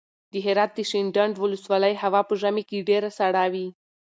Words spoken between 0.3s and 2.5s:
د هرات د شینډنډ ولسوالۍ هوا په